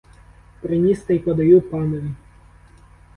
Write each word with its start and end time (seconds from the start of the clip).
Приніс, 0.61 1.03
та 1.03 1.13
й 1.13 1.19
подаю 1.19 1.61
панові. 1.61 2.11